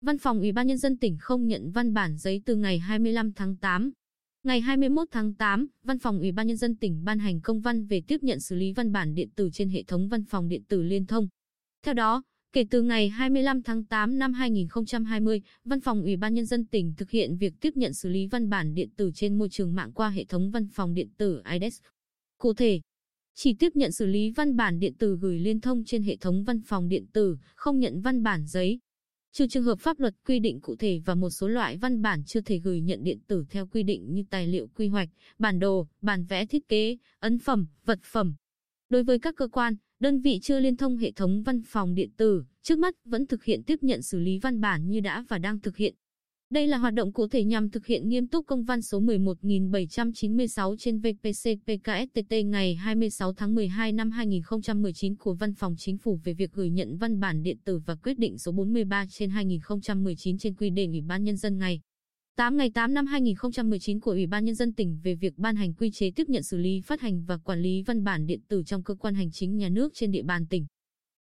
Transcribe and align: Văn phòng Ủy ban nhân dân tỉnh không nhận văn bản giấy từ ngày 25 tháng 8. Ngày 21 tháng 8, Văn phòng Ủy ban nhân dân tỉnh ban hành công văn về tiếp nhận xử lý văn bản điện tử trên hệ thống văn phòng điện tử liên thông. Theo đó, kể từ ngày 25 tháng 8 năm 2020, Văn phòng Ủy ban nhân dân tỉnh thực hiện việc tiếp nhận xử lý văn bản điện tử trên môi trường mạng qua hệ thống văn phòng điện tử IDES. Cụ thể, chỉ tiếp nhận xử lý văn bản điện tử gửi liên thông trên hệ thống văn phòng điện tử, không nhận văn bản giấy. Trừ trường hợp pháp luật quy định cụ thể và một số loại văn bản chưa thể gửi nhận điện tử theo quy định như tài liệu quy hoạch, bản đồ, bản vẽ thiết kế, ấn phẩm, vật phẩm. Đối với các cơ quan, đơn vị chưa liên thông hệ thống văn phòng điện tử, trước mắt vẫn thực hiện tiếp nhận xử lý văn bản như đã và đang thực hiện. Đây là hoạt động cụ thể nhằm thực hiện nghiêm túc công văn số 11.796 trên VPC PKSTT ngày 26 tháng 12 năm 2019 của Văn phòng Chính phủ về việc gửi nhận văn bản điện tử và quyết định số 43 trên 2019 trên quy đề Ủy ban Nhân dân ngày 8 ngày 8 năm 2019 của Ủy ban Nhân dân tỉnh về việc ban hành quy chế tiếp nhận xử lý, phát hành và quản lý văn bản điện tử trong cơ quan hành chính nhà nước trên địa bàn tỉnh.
Văn 0.00 0.18
phòng 0.18 0.40
Ủy 0.40 0.52
ban 0.52 0.66
nhân 0.66 0.78
dân 0.78 0.96
tỉnh 0.96 1.16
không 1.20 1.46
nhận 1.46 1.70
văn 1.70 1.94
bản 1.94 2.16
giấy 2.18 2.42
từ 2.44 2.56
ngày 2.56 2.78
25 2.78 3.32
tháng 3.32 3.56
8. 3.56 3.90
Ngày 4.42 4.60
21 4.60 5.08
tháng 5.10 5.34
8, 5.34 5.66
Văn 5.84 5.98
phòng 5.98 6.18
Ủy 6.18 6.32
ban 6.32 6.46
nhân 6.46 6.56
dân 6.56 6.76
tỉnh 6.76 7.04
ban 7.04 7.18
hành 7.18 7.40
công 7.40 7.60
văn 7.60 7.86
về 7.86 8.02
tiếp 8.06 8.22
nhận 8.22 8.40
xử 8.40 8.56
lý 8.56 8.72
văn 8.72 8.92
bản 8.92 9.14
điện 9.14 9.28
tử 9.36 9.50
trên 9.52 9.68
hệ 9.68 9.82
thống 9.82 10.08
văn 10.08 10.24
phòng 10.24 10.48
điện 10.48 10.62
tử 10.68 10.82
liên 10.82 11.06
thông. 11.06 11.28
Theo 11.82 11.94
đó, 11.94 12.22
kể 12.52 12.64
từ 12.70 12.82
ngày 12.82 13.08
25 13.08 13.62
tháng 13.62 13.84
8 13.84 14.18
năm 14.18 14.32
2020, 14.32 15.42
Văn 15.64 15.80
phòng 15.80 16.02
Ủy 16.02 16.16
ban 16.16 16.34
nhân 16.34 16.46
dân 16.46 16.66
tỉnh 16.66 16.94
thực 16.96 17.10
hiện 17.10 17.36
việc 17.36 17.54
tiếp 17.60 17.76
nhận 17.76 17.94
xử 17.94 18.08
lý 18.08 18.26
văn 18.26 18.48
bản 18.48 18.74
điện 18.74 18.88
tử 18.96 19.10
trên 19.14 19.38
môi 19.38 19.48
trường 19.48 19.74
mạng 19.74 19.92
qua 19.92 20.10
hệ 20.10 20.24
thống 20.24 20.50
văn 20.50 20.68
phòng 20.72 20.94
điện 20.94 21.08
tử 21.16 21.42
IDES. 21.52 21.80
Cụ 22.38 22.54
thể, 22.54 22.80
chỉ 23.34 23.54
tiếp 23.54 23.72
nhận 23.74 23.92
xử 23.92 24.06
lý 24.06 24.30
văn 24.30 24.56
bản 24.56 24.78
điện 24.78 24.94
tử 24.98 25.18
gửi 25.20 25.38
liên 25.38 25.60
thông 25.60 25.84
trên 25.84 26.02
hệ 26.02 26.16
thống 26.16 26.44
văn 26.44 26.60
phòng 26.66 26.88
điện 26.88 27.06
tử, 27.12 27.36
không 27.54 27.78
nhận 27.78 28.00
văn 28.00 28.22
bản 28.22 28.46
giấy. 28.46 28.78
Trừ 29.32 29.46
trường 29.46 29.64
hợp 29.64 29.80
pháp 29.80 30.00
luật 30.00 30.14
quy 30.26 30.38
định 30.38 30.60
cụ 30.60 30.76
thể 30.76 31.00
và 31.04 31.14
một 31.14 31.30
số 31.30 31.48
loại 31.48 31.76
văn 31.76 32.02
bản 32.02 32.24
chưa 32.24 32.40
thể 32.40 32.58
gửi 32.58 32.80
nhận 32.80 33.04
điện 33.04 33.18
tử 33.26 33.44
theo 33.50 33.66
quy 33.66 33.82
định 33.82 34.14
như 34.14 34.24
tài 34.30 34.46
liệu 34.46 34.68
quy 34.74 34.88
hoạch, 34.88 35.08
bản 35.38 35.58
đồ, 35.58 35.86
bản 36.02 36.24
vẽ 36.24 36.46
thiết 36.46 36.68
kế, 36.68 36.96
ấn 37.18 37.38
phẩm, 37.38 37.66
vật 37.84 37.98
phẩm. 38.02 38.34
Đối 38.88 39.04
với 39.04 39.18
các 39.18 39.34
cơ 39.36 39.48
quan, 39.48 39.76
đơn 40.00 40.20
vị 40.20 40.38
chưa 40.42 40.60
liên 40.60 40.76
thông 40.76 40.96
hệ 40.96 41.12
thống 41.12 41.42
văn 41.42 41.62
phòng 41.66 41.94
điện 41.94 42.10
tử, 42.16 42.44
trước 42.62 42.78
mắt 42.78 42.94
vẫn 43.04 43.26
thực 43.26 43.44
hiện 43.44 43.62
tiếp 43.62 43.82
nhận 43.82 44.02
xử 44.02 44.18
lý 44.18 44.38
văn 44.38 44.60
bản 44.60 44.88
như 44.88 45.00
đã 45.00 45.24
và 45.28 45.38
đang 45.38 45.60
thực 45.60 45.76
hiện. 45.76 45.94
Đây 46.52 46.66
là 46.66 46.78
hoạt 46.78 46.94
động 46.94 47.12
cụ 47.12 47.28
thể 47.28 47.44
nhằm 47.44 47.70
thực 47.70 47.86
hiện 47.86 48.08
nghiêm 48.08 48.28
túc 48.28 48.46
công 48.46 48.64
văn 48.64 48.82
số 48.82 49.00
11.796 49.00 50.76
trên 50.78 50.98
VPC 50.98 51.50
PKSTT 51.64 52.32
ngày 52.44 52.74
26 52.74 53.32
tháng 53.32 53.54
12 53.54 53.92
năm 53.92 54.10
2019 54.10 55.16
của 55.16 55.34
Văn 55.34 55.54
phòng 55.54 55.74
Chính 55.78 55.98
phủ 55.98 56.20
về 56.24 56.34
việc 56.34 56.52
gửi 56.52 56.70
nhận 56.70 56.96
văn 56.96 57.20
bản 57.20 57.42
điện 57.42 57.58
tử 57.64 57.80
và 57.86 57.94
quyết 57.94 58.18
định 58.18 58.38
số 58.38 58.52
43 58.52 59.06
trên 59.10 59.30
2019 59.30 60.38
trên 60.38 60.54
quy 60.54 60.70
đề 60.70 60.86
Ủy 60.86 61.00
ban 61.00 61.24
Nhân 61.24 61.36
dân 61.36 61.58
ngày 61.58 61.80
8 62.36 62.56
ngày 62.56 62.70
8 62.74 62.94
năm 62.94 63.06
2019 63.06 64.00
của 64.00 64.10
Ủy 64.10 64.26
ban 64.26 64.44
Nhân 64.44 64.54
dân 64.54 64.72
tỉnh 64.72 65.00
về 65.02 65.14
việc 65.14 65.38
ban 65.38 65.56
hành 65.56 65.74
quy 65.74 65.90
chế 65.90 66.10
tiếp 66.16 66.28
nhận 66.28 66.42
xử 66.42 66.56
lý, 66.56 66.80
phát 66.86 67.00
hành 67.00 67.24
và 67.24 67.38
quản 67.38 67.60
lý 67.60 67.82
văn 67.82 68.04
bản 68.04 68.26
điện 68.26 68.40
tử 68.48 68.62
trong 68.66 68.82
cơ 68.82 68.94
quan 68.94 69.14
hành 69.14 69.30
chính 69.30 69.56
nhà 69.56 69.68
nước 69.68 69.92
trên 69.94 70.10
địa 70.10 70.22
bàn 70.22 70.46
tỉnh. 70.46 70.66